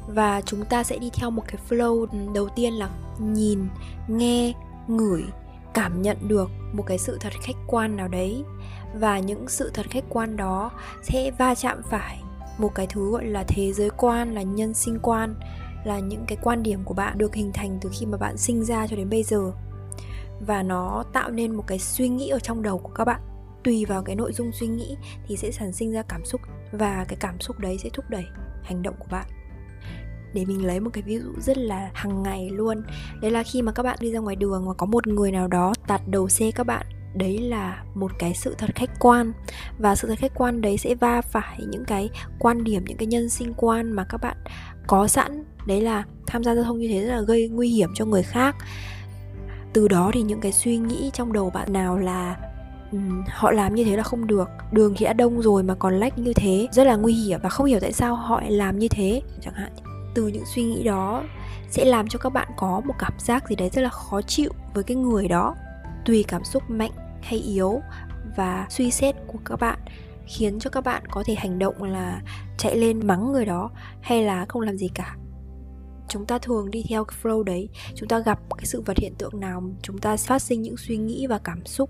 và 0.08 0.42
chúng 0.42 0.66
ta 0.66 0.84
sẽ 0.84 0.98
đi 0.98 1.10
theo 1.14 1.32
một 1.32 1.44
cái 1.48 1.58
flow 1.70 2.34
đầu 2.34 2.50
tiên 2.56 2.74
là 2.74 2.90
nhìn, 3.20 3.68
nghe, 4.08 4.54
ngửi 4.88 5.24
cảm 5.76 6.02
nhận 6.02 6.18
được 6.28 6.50
một 6.74 6.84
cái 6.88 6.98
sự 6.98 7.18
thật 7.22 7.34
khách 7.42 7.58
quan 7.68 7.96
nào 7.98 8.08
đấy. 8.08 8.44
Và 9.00 9.20
những 9.20 9.48
sự 9.48 9.72
thật 9.74 9.86
khách 9.90 10.04
quan 10.10 10.38
đó 10.38 10.72
sẽ 11.04 11.32
va 11.32 11.56
chạm 11.56 11.82
phải 11.90 12.22
một 12.58 12.76
cái 12.76 12.88
thứ 12.88 13.12
gọi 13.12 13.26
là 13.26 13.44
thế 13.48 13.74
giới 13.74 13.90
quan, 13.90 14.34
là 14.34 14.42
nhân 14.42 14.74
sinh 14.74 15.00
quan, 15.02 15.36
là 15.84 16.00
những 16.00 16.26
cái 16.28 16.38
quan 16.42 16.64
điểm 16.64 16.84
của 16.84 16.94
bạn 16.94 17.18
được 17.18 17.36
hình 17.36 17.52
thành 17.54 17.78
từ 17.82 17.90
khi 17.94 18.06
mà 18.06 18.18
bạn 18.18 18.38
sinh 18.38 18.64
ra 18.64 18.88
cho 18.88 18.96
đến 18.96 19.10
bây 19.10 19.24
giờ. 19.24 19.52
Và 20.48 20.64
nó 20.64 21.04
tạo 21.14 21.30
nên 21.30 21.56
một 21.56 21.64
cái 21.68 21.80
suy 21.80 22.10
nghĩ 22.10 22.30
ở 22.30 22.40
trong 22.40 22.62
đầu 22.62 22.78
của 22.78 22.94
các 22.96 23.06
bạn. 23.06 23.22
Tùy 23.64 23.86
vào 23.86 24.04
cái 24.04 24.16
nội 24.16 24.34
dung 24.34 24.52
suy 24.52 24.68
nghĩ 24.68 24.98
thì 25.28 25.38
sẽ 25.38 25.52
sản 25.52 25.72
sinh 25.72 25.92
ra 25.92 26.02
cảm 26.02 26.26
xúc 26.26 26.42
và 26.72 27.06
cái 27.08 27.18
cảm 27.20 27.40
xúc 27.40 27.60
đấy 27.60 27.78
sẽ 27.84 27.90
thúc 27.94 28.06
đẩy 28.10 28.26
hành 28.64 28.82
động 28.82 28.96
của 29.00 29.08
bạn 29.12 29.26
để 30.36 30.46
mình 30.46 30.66
lấy 30.66 30.80
một 30.80 30.90
cái 30.94 31.04
ví 31.04 31.18
dụ 31.18 31.32
rất 31.40 31.58
là 31.58 31.90
hàng 31.94 32.24
ngày 32.24 32.50
luôn. 32.50 32.84
Đấy 33.22 33.32
là 33.32 33.44
khi 33.44 33.62
mà 33.62 33.72
các 33.72 33.84
bạn 33.84 33.98
đi 34.02 34.12
ra 34.12 34.20
ngoài 34.20 34.36
đường 34.36 34.68
và 34.68 34.74
có 34.74 34.86
một 34.86 35.08
người 35.08 35.32
nào 35.32 35.48
đó 35.48 35.74
tạt 35.88 36.02
đầu 36.08 36.30
xe 36.30 36.52
các 36.52 36.68
bạn 36.68 36.86
đấy 37.16 37.38
là 37.38 37.84
một 37.96 38.12
cái 38.20 38.34
sự 38.34 38.56
thật 38.58 38.70
khách 38.76 39.00
quan. 39.00 39.34
Và 39.80 39.96
sự 39.96 40.08
thật 40.08 40.18
khách 40.18 40.36
quan 40.36 40.62
đấy 40.62 40.78
sẽ 40.78 40.96
va 40.96 41.22
phải 41.22 41.60
những 41.70 41.86
cái 41.86 42.10
quan 42.40 42.64
điểm 42.64 42.86
những 42.86 42.98
cái 42.98 43.06
nhân 43.06 43.30
sinh 43.30 43.54
quan 43.58 43.92
mà 43.92 44.06
các 44.10 44.22
bạn 44.22 44.38
có 44.88 45.08
sẵn. 45.08 45.44
Đấy 45.68 45.82
là 45.82 46.04
tham 46.28 46.44
gia 46.44 46.56
giao 46.56 46.64
thông 46.64 46.80
như 46.80 46.88
thế 46.88 47.02
rất 47.02 47.16
là 47.16 47.22
gây 47.22 47.50
nguy 47.50 47.70
hiểm 47.70 47.90
cho 47.96 48.06
người 48.06 48.24
khác. 48.24 48.56
Từ 49.74 49.88
đó 49.88 50.12
thì 50.14 50.22
những 50.22 50.42
cái 50.42 50.52
suy 50.52 50.78
nghĩ 50.78 51.10
trong 51.14 51.34
đầu 51.34 51.50
bạn 51.50 51.74
nào 51.74 51.98
là 51.98 52.36
um, 52.92 53.24
họ 53.30 53.52
làm 53.52 53.76
như 53.76 53.84
thế 53.84 53.98
là 53.98 54.04
không 54.04 54.28
được. 54.28 54.50
Đường 54.72 54.94
thì 54.98 55.06
đã 55.06 55.14
đông 55.14 55.42
rồi 55.42 55.64
mà 55.64 55.76
còn 55.76 56.00
lách 56.00 56.20
như 56.20 56.34
thế 56.34 56.68
rất 56.72 56.88
là 56.88 56.96
nguy 56.96 57.14
hiểm. 57.14 57.40
Và 57.44 57.50
không 57.50 57.66
hiểu 57.66 57.80
tại 57.80 57.94
sao 57.94 58.16
họ 58.16 58.42
lại 58.42 58.52
làm 58.52 58.80
như 58.80 58.88
thế 58.88 59.22
chẳng 59.42 59.54
hạn 59.54 59.72
từ 60.16 60.28
những 60.28 60.46
suy 60.46 60.64
nghĩ 60.64 60.84
đó 60.84 61.24
sẽ 61.70 61.86
làm 61.86 62.08
cho 62.08 62.20
các 62.20 62.30
bạn 62.30 62.48
có 62.58 62.82
một 62.86 62.94
cảm 63.00 63.14
giác 63.20 63.50
gì 63.50 63.56
đấy 63.56 63.70
rất 63.74 63.82
là 63.82 63.90
khó 63.90 64.22
chịu 64.22 64.52
với 64.74 64.84
cái 64.84 64.98
người 64.98 65.28
đó. 65.28 65.56
Tùy 66.06 66.26
cảm 66.28 66.44
xúc 66.44 66.64
mạnh 66.68 66.92
hay 67.22 67.40
yếu 67.40 67.82
và 68.36 68.68
suy 68.70 68.92
xét 68.92 69.16
của 69.28 69.40
các 69.46 69.60
bạn 69.60 69.80
khiến 70.28 70.60
cho 70.60 70.70
các 70.70 70.84
bạn 70.84 71.04
có 71.12 71.24
thể 71.26 71.36
hành 71.36 71.60
động 71.60 71.84
là 71.84 72.22
chạy 72.58 72.78
lên 72.78 73.08
mắng 73.08 73.32
người 73.32 73.46
đó 73.46 73.72
hay 74.02 74.24
là 74.24 74.46
không 74.50 74.62
làm 74.62 74.78
gì 74.78 74.90
cả. 74.94 75.16
Chúng 76.08 76.26
ta 76.26 76.38
thường 76.38 76.72
đi 76.72 76.84
theo 76.90 77.04
cái 77.04 77.18
flow 77.24 77.44
đấy, 77.44 77.70
chúng 77.96 78.10
ta 78.10 78.20
gặp 78.20 78.40
cái 78.58 78.66
sự 78.66 78.82
vật 78.82 78.98
hiện 78.98 79.14
tượng 79.18 79.40
nào, 79.40 79.64
chúng 79.82 79.98
ta 79.98 80.18
phát 80.18 80.42
sinh 80.42 80.62
những 80.62 80.78
suy 80.78 80.98
nghĩ 80.98 81.28
và 81.28 81.38
cảm 81.38 81.66
xúc 81.66 81.90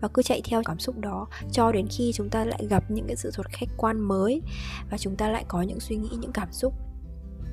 và 0.00 0.08
cứ 0.08 0.22
chạy 0.22 0.42
theo 0.44 0.62
cảm 0.64 0.78
xúc 0.78 0.98
đó 0.98 1.28
cho 1.52 1.72
đến 1.72 1.86
khi 1.90 2.12
chúng 2.14 2.30
ta 2.30 2.44
lại 2.44 2.66
gặp 2.70 2.84
những 2.90 3.06
cái 3.06 3.16
sự 3.16 3.30
thật 3.34 3.46
khách 3.48 3.68
quan 3.76 4.00
mới 4.00 4.42
và 4.90 4.98
chúng 4.98 5.16
ta 5.16 5.28
lại 5.28 5.44
có 5.48 5.62
những 5.62 5.80
suy 5.80 5.96
nghĩ, 5.96 6.10
những 6.20 6.32
cảm 6.32 6.52
xúc 6.52 6.74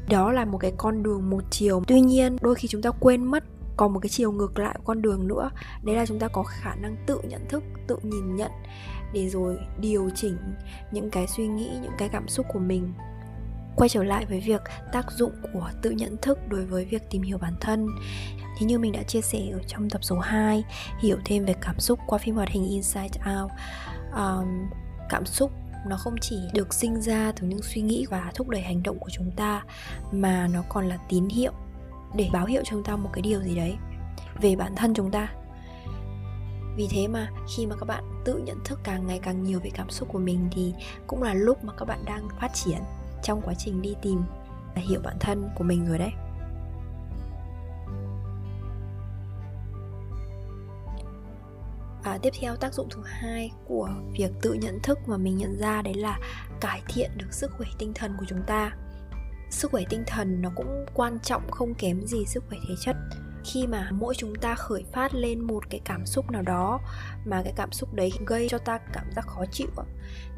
đó 0.10 0.32
là 0.32 0.46
một 0.46 0.58
cái 0.58 0.74
con 0.78 1.04
đường 1.04 1.30
một 1.30 1.44
chiều. 1.50 1.84
Tuy 1.88 2.02
nhiên 2.02 2.38
đôi 2.42 2.56
khi 2.56 2.68
chúng 2.68 2.82
ta 2.82 2.92
quên 3.00 3.26
mất 3.26 3.44
còn 3.78 3.94
một 3.94 4.00
cái 4.00 4.10
chiều 4.10 4.32
ngược 4.32 4.60
lại 4.60 4.76
của 4.78 4.84
con 4.86 5.02
đường 5.02 5.28
nữa. 5.28 5.50
Đấy 5.84 5.96
là 5.96 6.06
chúng 6.06 6.20
ta 6.20 6.28
có 6.28 6.44
khả 6.44 6.76
năng 6.76 6.96
tự 7.06 7.22
nhận 7.30 7.42
thức 7.50 7.64
tự 7.88 7.98
nhìn 8.04 8.36
nhận 8.36 8.52
để 9.14 9.30
rồi 9.30 9.58
điều 9.80 10.10
chỉnh 10.16 10.38
những 10.92 11.10
cái 11.10 11.28
suy 11.28 11.48
nghĩ 11.48 11.70
những 11.82 11.92
cái 11.98 12.10
cảm 12.10 12.28
xúc 12.28 12.46
của 12.54 12.60
mình. 12.60 12.94
Quay 13.76 13.90
trở 13.90 14.04
lại 14.04 14.26
với 14.26 14.40
việc 14.40 14.62
tác 14.92 15.12
dụng 15.12 15.32
của 15.54 15.70
tự 15.82 15.90
nhận 15.90 16.18
thức 16.22 16.40
đối 16.48 16.66
với 16.66 16.86
việc 16.86 17.10
tìm 17.10 17.22
hiểu 17.22 17.38
bản 17.38 17.54
thân. 17.62 17.88
Thì 18.58 18.66
như 18.66 18.80
mình 18.80 18.92
đã 18.92 19.04
chia 19.04 19.22
sẻ 19.22 19.40
ở 19.54 19.60
trong 19.68 19.90
tập 19.90 20.04
số 20.04 20.20
2 20.20 20.64
hiểu 21.00 21.18
thêm 21.26 21.46
về 21.46 21.56
cảm 21.62 21.80
xúc 21.80 22.00
qua 22.08 22.18
phim 22.18 22.36
hoạt 22.36 22.50
hình 22.50 22.70
Inside 22.70 23.20
Out. 23.42 23.52
Um, 24.14 24.70
cảm 25.10 25.26
xúc 25.26 25.52
nó 25.90 25.98
không 25.98 26.16
chỉ 26.22 26.40
được 26.54 26.74
sinh 26.74 27.02
ra 27.02 27.32
từ 27.32 27.48
những 27.48 27.62
suy 27.62 27.82
nghĩ 27.82 28.06
và 28.10 28.32
thúc 28.36 28.50
đẩy 28.50 28.62
hành 28.62 28.84
động 28.84 29.00
của 29.00 29.10
chúng 29.10 29.32
ta, 29.32 29.64
mà 30.12 30.48
nó 30.54 30.64
còn 30.70 30.88
là 30.88 30.98
tín 31.10 31.30
hiệu 31.30 31.52
để 32.16 32.30
báo 32.34 32.46
hiệu 32.46 32.62
cho 32.66 32.70
chúng 32.72 32.84
ta 32.84 32.96
một 32.96 33.10
cái 33.14 33.22
điều 33.22 33.42
gì 33.42 33.56
đấy 33.56 33.76
về 34.42 34.56
bản 34.56 34.76
thân 34.76 34.94
chúng 34.94 35.12
ta. 35.12 35.34
Vì 36.76 36.88
thế 36.92 37.08
mà 37.08 37.30
khi 37.56 37.66
mà 37.66 37.76
các 37.80 37.86
bạn 37.86 38.04
tự 38.26 38.42
nhận 38.46 38.58
thức 38.66 38.80
càng 38.84 39.08
ngày 39.08 39.20
càng 39.24 39.44
nhiều 39.44 39.60
về 39.64 39.70
cảm 39.74 39.90
xúc 39.90 40.08
của 40.12 40.20
mình 40.20 40.50
thì 40.52 40.74
cũng 41.08 41.24
là 41.24 41.34
lúc 41.34 41.64
mà 41.64 41.74
các 41.78 41.86
bạn 41.86 42.06
đang 42.06 42.28
phát 42.40 42.54
triển 42.54 42.80
trong 43.24 43.42
quá 43.42 43.54
trình 43.58 43.82
đi 43.82 43.96
tìm 44.02 44.22
và 44.76 44.82
hiểu 44.82 45.02
bản 45.04 45.18
thân 45.20 45.50
của 45.56 45.64
mình 45.64 45.86
rồi 45.86 45.98
đấy. 45.98 46.12
À, 52.08 52.18
tiếp 52.22 52.34
theo 52.42 52.56
tác 52.56 52.74
dụng 52.74 52.88
thứ 52.90 53.02
hai 53.06 53.52
của 53.66 53.90
việc 54.18 54.32
tự 54.42 54.54
nhận 54.54 54.80
thức 54.84 55.00
mà 55.08 55.18
mình 55.18 55.38
nhận 55.38 55.58
ra 55.58 55.82
đấy 55.82 55.94
là 55.94 56.20
cải 56.62 56.82
thiện 56.88 57.12
được 57.18 57.34
sức 57.34 57.52
khỏe 57.58 57.68
tinh 57.80 57.94
thần 57.94 58.16
của 58.20 58.26
chúng 58.28 58.44
ta. 58.48 58.72
Sức 59.50 59.72
khỏe 59.72 59.84
tinh 59.90 60.04
thần 60.08 60.42
nó 60.42 60.50
cũng 60.56 60.86
quan 60.94 61.20
trọng 61.20 61.52
không 61.52 61.74
kém 61.74 62.02
gì 62.06 62.26
sức 62.26 62.44
khỏe 62.50 62.58
thể 62.68 62.76
chất. 62.82 62.96
Khi 63.46 63.68
mà 63.68 63.90
mỗi 63.92 64.16
chúng 64.16 64.36
ta 64.36 64.56
khởi 64.56 64.84
phát 64.94 65.14
lên 65.14 65.42
một 65.42 65.70
cái 65.70 65.82
cảm 65.86 66.06
xúc 66.06 66.32
nào 66.32 66.42
đó 66.42 66.80
mà 67.26 67.42
cái 67.44 67.54
cảm 67.56 67.72
xúc 67.72 67.94
đấy 67.94 68.12
gây 68.26 68.50
cho 68.50 68.58
ta 68.58 68.78
cảm 68.94 69.12
giác 69.16 69.28
khó 69.28 69.46
chịu 69.52 69.68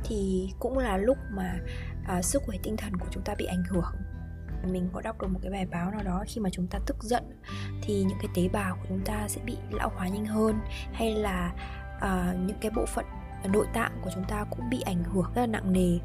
thì 0.03 0.49
cũng 0.59 0.77
là 0.77 0.97
lúc 0.97 1.17
mà 1.31 1.59
à, 2.07 2.21
sức 2.21 2.43
khỏe 2.45 2.57
tinh 2.63 2.77
thần 2.77 2.97
của 2.97 3.07
chúng 3.11 3.23
ta 3.23 3.35
bị 3.35 3.45
ảnh 3.45 3.63
hưởng 3.69 4.08
mình 4.67 4.89
có 4.93 5.01
đọc 5.01 5.21
được 5.21 5.27
một 5.27 5.39
cái 5.41 5.51
bài 5.51 5.65
báo 5.65 5.91
nào 5.91 6.03
đó 6.03 6.23
khi 6.27 6.41
mà 6.41 6.49
chúng 6.49 6.67
ta 6.67 6.79
tức 6.85 7.03
giận 7.03 7.23
thì 7.81 8.03
những 8.03 8.17
cái 8.21 8.31
tế 8.35 8.47
bào 8.47 8.75
của 8.75 8.85
chúng 8.89 9.01
ta 9.05 9.27
sẽ 9.27 9.41
bị 9.45 9.57
lão 9.71 9.91
hóa 9.95 10.07
nhanh 10.07 10.25
hơn 10.25 10.59
hay 10.93 11.15
là 11.15 11.53
uh, 11.97 12.39
những 12.47 12.57
cái 12.61 12.71
bộ 12.75 12.85
phận 12.85 13.05
nội 13.47 13.65
tạng 13.73 13.91
của 14.03 14.09
chúng 14.15 14.23
ta 14.23 14.45
cũng 14.49 14.69
bị 14.69 14.81
ảnh 14.81 15.03
hưởng 15.03 15.31
rất 15.35 15.41
là 15.41 15.47
nặng 15.47 15.73
nề. 15.73 15.99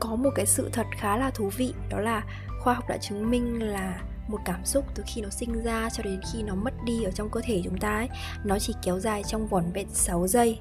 Có 0.00 0.16
một 0.16 0.30
cái 0.34 0.46
sự 0.46 0.70
thật 0.72 0.86
khá 0.98 1.16
là 1.16 1.30
thú 1.30 1.50
vị 1.56 1.74
đó 1.90 2.00
là 2.00 2.24
khoa 2.60 2.74
học 2.74 2.84
đã 2.88 2.96
chứng 2.96 3.30
minh 3.30 3.62
là 3.62 4.02
một 4.28 4.38
cảm 4.44 4.64
xúc 4.64 4.84
từ 4.94 5.02
khi 5.06 5.20
nó 5.20 5.28
sinh 5.28 5.62
ra 5.62 5.90
cho 5.90 6.02
đến 6.02 6.20
khi 6.32 6.42
nó 6.42 6.54
mất 6.54 6.74
đi 6.84 7.02
ở 7.02 7.10
trong 7.10 7.30
cơ 7.30 7.40
thể 7.44 7.60
chúng 7.64 7.78
ta 7.78 7.96
ấy 7.96 8.08
nó 8.44 8.58
chỉ 8.58 8.74
kéo 8.82 9.00
dài 9.00 9.22
trong 9.26 9.46
vỏn 9.46 9.64
vẹn 9.72 9.86
6 9.90 10.26
giây. 10.26 10.58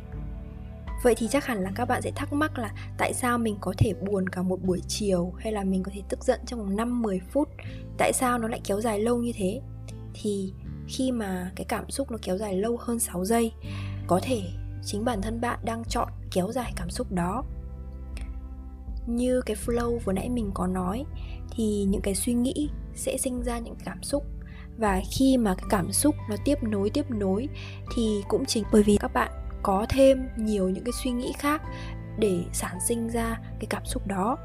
Vậy 1.03 1.15
thì 1.17 1.27
chắc 1.31 1.45
hẳn 1.45 1.63
là 1.63 1.71
các 1.75 1.85
bạn 1.85 2.01
sẽ 2.01 2.11
thắc 2.11 2.33
mắc 2.33 2.59
là 2.59 2.71
tại 2.97 3.13
sao 3.13 3.37
mình 3.37 3.57
có 3.61 3.73
thể 3.77 3.93
buồn 3.93 4.29
cả 4.29 4.41
một 4.41 4.59
buổi 4.63 4.81
chiều 4.87 5.33
hay 5.37 5.53
là 5.53 5.63
mình 5.63 5.83
có 5.83 5.91
thể 5.95 6.01
tức 6.09 6.23
giận 6.23 6.39
trong 6.45 6.59
vòng 6.59 6.75
5-10 6.75 7.19
phút? 7.31 7.49
Tại 7.97 8.13
sao 8.13 8.37
nó 8.37 8.47
lại 8.47 8.61
kéo 8.63 8.81
dài 8.81 8.99
lâu 8.99 9.17
như 9.17 9.31
thế? 9.35 9.61
Thì 10.13 10.53
khi 10.87 11.11
mà 11.11 11.51
cái 11.55 11.65
cảm 11.65 11.89
xúc 11.89 12.11
nó 12.11 12.17
kéo 12.21 12.37
dài 12.37 12.55
lâu 12.55 12.77
hơn 12.79 12.99
6 12.99 13.25
giây, 13.25 13.51
Có 14.07 14.19
thể 14.23 14.41
chính 14.85 15.05
bản 15.05 15.21
thân 15.21 15.41
bạn 15.41 15.59
đang 15.65 15.83
chọn 15.89 16.09
kéo 16.31 16.51
dài 16.51 16.73
cảm 16.75 16.89
xúc 16.89 17.11
đó. 17.11 17.43
Như 19.07 19.41
cái 19.41 19.55
flow 19.65 19.99
vừa 19.99 20.13
nãy 20.13 20.29
mình 20.29 20.51
có 20.53 20.67
nói, 20.67 21.05
Thì 21.51 21.85
những 21.89 22.01
cái 22.01 22.15
suy 22.15 22.33
nghĩ 22.33 22.69
sẽ 22.95 23.17
sinh 23.17 23.43
ra 23.43 23.59
những 23.59 23.75
cảm 23.85 24.03
xúc. 24.03 24.23
Và 24.77 25.01
khi 25.11 25.37
mà 25.37 25.55
cái 25.55 25.65
cảm 25.69 25.91
xúc 25.91 26.15
nó 26.29 26.35
tiếp 26.45 26.63
nối 26.63 26.89
tiếp 26.89 27.11
nối 27.11 27.47
thì 27.95 28.21
cũng 28.27 28.45
chính 28.45 28.63
bởi 28.71 28.83
vì 28.83 28.97
các 28.97 29.13
bạn 29.13 29.42
có 29.63 29.85
thêm 29.89 30.29
nhiều 30.37 30.69
những 30.69 30.83
cái 30.83 30.93
suy 31.03 31.11
nghĩ 31.11 31.33
khác 31.37 31.61
để 32.19 32.43
sản 32.53 32.77
sinh 32.87 33.09
ra 33.09 33.39
cái 33.59 33.67
cảm 33.69 33.85
xúc 33.85 34.07
đó. 34.07 34.37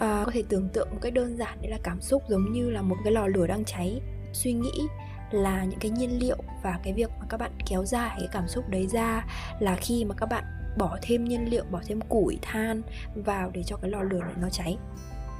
À, 0.00 0.22
có 0.24 0.30
thể 0.34 0.42
tưởng 0.48 0.68
tượng 0.68 0.88
một 0.90 0.98
cách 1.00 1.12
đơn 1.12 1.36
giản 1.36 1.58
đấy 1.62 1.70
là 1.70 1.78
cảm 1.82 2.00
xúc 2.00 2.22
giống 2.28 2.52
như 2.52 2.70
là 2.70 2.82
một 2.82 2.96
cái 3.04 3.12
lò 3.12 3.26
lửa 3.26 3.46
đang 3.46 3.64
cháy. 3.64 4.00
Suy 4.32 4.52
nghĩ 4.52 4.82
là 5.30 5.64
những 5.64 5.80
cái 5.80 5.90
nhiên 5.90 6.18
liệu 6.20 6.36
và 6.62 6.78
cái 6.82 6.92
việc 6.92 7.10
mà 7.20 7.26
các 7.28 7.40
bạn 7.40 7.52
kéo 7.70 7.84
dài 7.84 8.16
cái 8.18 8.28
cảm 8.32 8.48
xúc 8.48 8.68
đấy 8.68 8.86
ra 8.86 9.24
là 9.60 9.76
khi 9.76 10.04
mà 10.04 10.14
các 10.14 10.26
bạn 10.26 10.44
bỏ 10.78 10.98
thêm 11.02 11.24
nhiên 11.24 11.50
liệu 11.50 11.64
bỏ 11.70 11.80
thêm 11.86 12.00
củi 12.00 12.38
than 12.42 12.82
vào 13.14 13.50
để 13.50 13.62
cho 13.62 13.76
cái 13.76 13.90
lò 13.90 14.02
lửa 14.02 14.20
này 14.20 14.34
nó 14.40 14.48
cháy. 14.50 14.78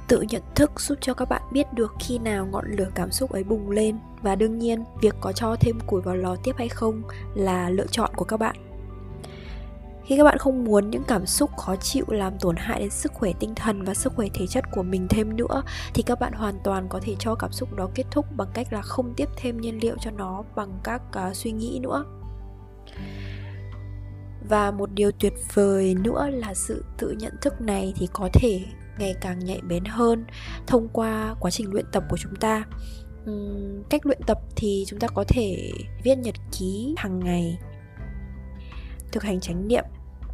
Tự 0.07 0.21
nhận 0.21 0.41
thức 0.55 0.81
giúp 0.81 0.97
cho 1.01 1.13
các 1.13 1.29
bạn 1.29 1.41
biết 1.51 1.73
được 1.73 1.93
khi 1.99 2.17
nào 2.17 2.45
ngọn 2.45 2.65
lửa 2.71 2.89
cảm 2.95 3.11
xúc 3.11 3.31
ấy 3.31 3.43
bùng 3.43 3.69
lên. 3.69 3.97
Và 4.21 4.35
đương 4.35 4.57
nhiên 4.57 4.83
việc 5.01 5.15
có 5.21 5.31
cho 5.31 5.55
thêm 5.59 5.79
củi 5.87 6.01
vào 6.01 6.15
lò 6.15 6.35
tiếp 6.43 6.55
hay 6.57 6.69
không 6.69 7.01
là 7.35 7.69
lựa 7.69 7.87
chọn 7.87 8.11
của 8.15 8.25
các 8.25 8.37
bạn 8.37 8.66
khi 10.07 10.17
các 10.17 10.23
bạn 10.23 10.37
không 10.37 10.63
muốn 10.63 10.89
những 10.89 11.03
cảm 11.07 11.25
xúc 11.25 11.57
khó 11.57 11.75
chịu 11.75 12.05
làm 12.07 12.39
tổn 12.39 12.55
hại 12.55 12.79
đến 12.79 12.89
sức 12.89 13.13
khỏe 13.13 13.31
tinh 13.39 13.55
thần 13.55 13.83
và 13.83 13.93
sức 13.93 14.13
khỏe 14.15 14.27
thể 14.33 14.47
chất 14.47 14.63
của 14.71 14.83
mình 14.83 15.07
thêm 15.09 15.35
nữa 15.35 15.63
thì 15.93 16.03
các 16.03 16.19
bạn 16.19 16.33
hoàn 16.33 16.59
toàn 16.63 16.87
có 16.89 16.99
thể 17.03 17.15
cho 17.19 17.35
cảm 17.35 17.51
xúc 17.51 17.75
đó 17.75 17.89
kết 17.95 18.03
thúc 18.11 18.25
bằng 18.37 18.47
cách 18.53 18.73
là 18.73 18.81
không 18.81 19.13
tiếp 19.17 19.29
thêm 19.37 19.61
nhiên 19.61 19.79
liệu 19.81 19.95
cho 20.01 20.11
nó 20.11 20.43
bằng 20.55 20.79
các 20.83 21.01
uh, 21.29 21.35
suy 21.35 21.51
nghĩ 21.51 21.79
nữa. 21.83 22.05
Và 24.49 24.71
một 24.71 24.89
điều 24.93 25.11
tuyệt 25.11 25.33
vời 25.53 25.95
nữa 26.03 26.29
là 26.31 26.53
sự 26.53 26.85
tự 26.97 27.15
nhận 27.19 27.33
thức 27.41 27.61
này 27.61 27.93
thì 27.95 28.07
có 28.13 28.29
thể 28.33 28.61
ngày 28.99 29.15
càng 29.21 29.39
nhạy 29.39 29.61
bén 29.61 29.85
hơn 29.85 30.25
thông 30.67 30.87
qua 30.87 31.35
quá 31.39 31.51
trình 31.51 31.71
luyện 31.71 31.85
tập 31.91 32.03
của 32.09 32.17
chúng 32.17 32.35
ta. 32.35 32.63
Uhm, 33.31 33.83
cách 33.89 34.05
luyện 34.05 34.21
tập 34.27 34.37
thì 34.55 34.83
chúng 34.87 34.99
ta 34.99 35.07
có 35.07 35.23
thể 35.27 35.71
viết 36.03 36.15
nhật 36.15 36.35
ký 36.59 36.95
hàng 36.97 37.19
ngày 37.19 37.57
thực 39.11 39.23
hành 39.23 39.39
chánh 39.39 39.67
niệm 39.67 39.83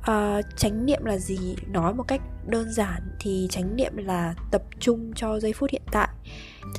à, 0.03 0.41
chánh 0.55 0.85
niệm 0.85 1.05
là 1.05 1.17
gì? 1.17 1.55
Nói 1.67 1.93
một 1.93 2.03
cách 2.07 2.21
đơn 2.47 2.73
giản 2.73 3.01
thì 3.19 3.47
chánh 3.49 3.75
niệm 3.75 3.97
là 3.97 4.35
tập 4.51 4.61
trung 4.79 5.13
cho 5.15 5.39
giây 5.39 5.53
phút 5.53 5.69
hiện 5.69 5.81
tại. 5.91 6.09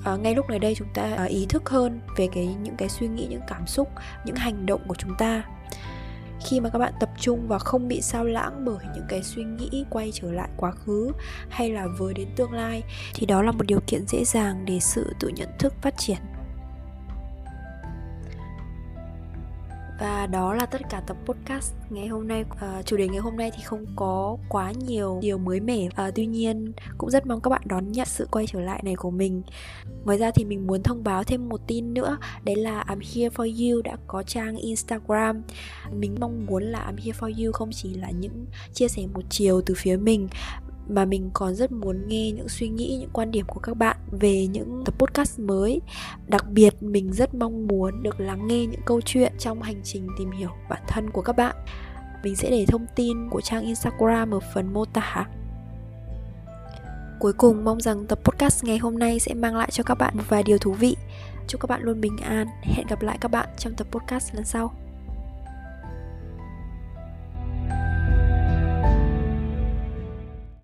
À, 0.05 0.17
ngay 0.17 0.35
lúc 0.35 0.51
này 0.51 0.59
đây 0.59 0.75
chúng 0.75 0.89
ta 0.95 1.03
à, 1.17 1.25
ý 1.25 1.47
thức 1.49 1.69
hơn 1.69 2.01
về 2.17 2.29
cái 2.33 2.47
những 2.63 2.77
cái 2.77 2.89
suy 2.89 3.09
nghĩ 3.09 3.27
những 3.31 3.41
cảm 3.49 3.67
xúc 3.67 3.89
những 4.25 4.37
hành 4.37 4.67
động 4.67 4.81
của 4.89 4.95
chúng 4.95 5.15
ta. 5.19 5.43
Khi 6.47 6.61
mà 6.61 6.71
các 6.71 6.79
bạn 6.79 6.93
tập 7.01 7.11
trung 7.21 7.49
và 7.49 7.59
không 7.59 7.89
bị 7.89 8.01
sao 8.03 8.25
lãng 8.25 8.65
bởi 8.65 8.85
những 8.95 9.05
cái 9.09 9.23
suy 9.23 9.45
nghĩ 9.45 9.85
quay 9.91 10.11
trở 10.15 10.33
lại 10.33 10.49
quá 10.57 10.71
khứ 10.71 11.13
hay 11.49 11.71
là 11.71 11.87
với 11.99 12.15
đến 12.15 12.29
tương 12.37 12.53
lai 12.53 12.83
thì 13.15 13.27
đó 13.27 13.43
là 13.43 13.53
một 13.53 13.65
điều 13.67 13.81
kiện 13.87 14.07
dễ 14.07 14.25
dàng 14.25 14.65
để 14.65 14.81
sự 14.81 15.15
tự 15.21 15.29
nhận 15.29 15.49
thức 15.59 15.75
phát 15.83 15.95
triển. 15.99 16.19
Và 20.01 20.27
đó 20.27 20.55
là 20.55 20.67
tất 20.67 20.81
cả 20.91 21.03
tập 21.07 21.17
podcast 21.25 21.73
ngày 21.91 22.07
hôm 22.07 22.29
nay. 22.29 22.45
À, 22.61 22.83
chủ 22.83 22.97
đề 22.97 23.09
ngày 23.09 23.19
hôm 23.19 23.37
nay 23.37 23.51
thì 23.57 23.63
không 23.63 23.87
có 23.97 24.37
quá 24.49 24.73
nhiều 24.87 25.19
điều 25.23 25.39
mới 25.39 25.61
mẻ. 25.61 25.89
À, 25.95 26.11
tuy 26.15 26.27
nhiên 26.27 26.73
cũng 26.99 27.11
rất 27.11 27.27
mong 27.27 27.41
các 27.41 27.51
bạn 27.51 27.63
đón 27.65 27.93
nhận 27.93 28.07
sự 28.07 28.29
quay 28.31 28.47
trở 28.47 28.61
lại 28.61 28.81
này 28.85 28.95
của 28.97 29.11
mình. 29.11 29.43
Ngoài 30.05 30.19
ra 30.19 30.31
thì 30.31 30.45
mình 30.45 30.67
muốn 30.67 30.83
thông 30.83 31.05
báo 31.05 31.25
thêm 31.25 31.49
một 31.49 31.61
tin 31.67 31.95
nữa 31.95 32.19
đấy 32.45 32.57
là 32.57 32.85
I'm 32.89 33.01
here 33.15 33.29
for 33.37 33.73
you 33.73 33.83
đã 33.83 33.97
có 34.07 34.23
trang 34.23 34.57
Instagram. 34.57 35.43
Mình 35.93 36.17
mong 36.21 36.47
muốn 36.47 36.63
là 36.63 36.93
I'm 36.93 37.05
here 37.05 37.19
for 37.21 37.45
you 37.45 37.53
không 37.53 37.71
chỉ 37.73 37.95
là 37.95 38.11
những 38.11 38.47
chia 38.73 38.89
sẻ 38.89 39.03
một 39.15 39.23
chiều 39.31 39.63
từ 39.67 39.75
phía 39.77 39.97
mình 39.97 40.29
mà 40.89 41.05
mình 41.05 41.31
còn 41.35 41.55
rất 41.55 41.73
muốn 41.73 42.09
nghe 42.09 42.31
những 42.31 42.49
suy 42.49 42.69
nghĩ, 42.69 42.97
những 43.01 43.11
quan 43.13 43.31
điểm 43.31 43.47
của 43.47 43.61
các 43.61 43.77
bạn 43.77 43.97
về 44.11 44.47
những 44.47 44.83
tập 44.85 44.95
podcast 44.99 45.39
mới. 45.39 45.81
Đặc 46.27 46.51
biệt, 46.51 46.83
mình 46.83 47.13
rất 47.13 47.35
mong 47.35 47.67
muốn 47.67 48.03
được 48.03 48.21
lắng 48.21 48.47
nghe 48.47 48.67
những 48.67 48.81
câu 48.85 49.01
chuyện 49.01 49.33
trong 49.39 49.63
hành 49.63 49.81
trình 49.85 50.09
tìm 50.19 50.31
hiểu 50.31 50.51
bản 50.69 50.83
thân 50.89 51.11
của 51.11 51.23
các 51.23 51.37
bạn. 51.37 51.57
Mình 52.23 52.37
sẽ 52.37 52.51
để 52.51 52.67
thông 52.67 52.87
tin 52.97 53.31
của 53.31 53.41
trang 53.41 53.65
instagram 53.65 54.31
ở 54.31 54.41
phần 54.55 54.73
mô 54.73 54.85
tả. 54.85 55.27
Cuối 57.21 57.33
cùng, 57.33 57.65
mong 57.65 57.81
rằng 57.81 58.07
tập 58.07 58.19
podcast 58.25 58.65
ngày 58.65 58.79
hôm 58.79 58.99
nay 58.99 59.21
sẽ 59.21 59.35
mang 59.35 59.57
lại 59.57 59.69
cho 59.73 59.85
các 59.85 59.95
bạn 59.95 60.17
một 60.17 60.25
vài 60.29 60.43
điều 60.43 60.59
thú 60.59 60.73
vị. 60.73 60.97
Chúc 61.49 61.61
các 61.61 61.71
bạn 61.71 61.83
luôn 61.83 62.01
bình 62.01 62.17
an. 62.17 62.47
Hẹn 62.63 62.87
gặp 62.87 63.03
lại 63.03 63.19
các 63.21 63.31
bạn 63.31 63.49
trong 63.59 63.75
tập 63.75 63.87
podcast 63.91 64.35
lần 64.35 64.45
sau. 64.45 64.84